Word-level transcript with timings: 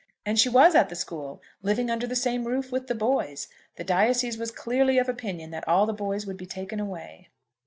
And 0.25 0.39
she 0.39 0.49
was 0.49 0.73
at 0.73 0.89
the 0.89 0.95
school, 0.95 1.43
living 1.61 1.91
under 1.91 2.07
the 2.07 2.15
same 2.15 2.45
roof 2.45 2.71
with 2.71 2.87
the 2.87 2.95
boys! 2.95 3.47
The 3.75 3.83
diocese 3.83 4.35
was 4.35 4.49
clearly 4.49 4.97
of 4.97 5.07
opinion 5.07 5.51
that 5.51 5.67
all 5.67 5.85
the 5.85 5.93
boys 5.93 6.25
would 6.25 6.37
be 6.37 6.47
taken 6.47 6.79
away. 6.79 7.27